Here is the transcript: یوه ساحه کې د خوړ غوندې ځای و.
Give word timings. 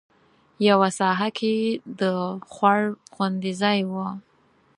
یوه 0.69 0.89
ساحه 0.99 1.29
کې 1.37 1.55
د 1.99 2.01
خوړ 2.51 2.79
غوندې 3.15 3.51
ځای 3.61 3.79
و. 3.91 3.93